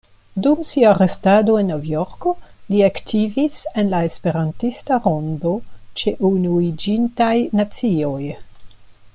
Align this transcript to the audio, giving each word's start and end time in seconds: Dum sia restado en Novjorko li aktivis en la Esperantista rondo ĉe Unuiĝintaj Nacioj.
Dum 0.43 0.61
sia 0.67 0.93
restado 0.99 1.57
en 1.63 1.67
Novjorko 1.71 2.33
li 2.71 2.81
aktivis 2.87 3.59
en 3.83 3.93
la 3.93 4.01
Esperantista 4.09 4.99
rondo 5.05 5.55
ĉe 6.03 6.17
Unuiĝintaj 6.31 7.33
Nacioj. 7.61 8.25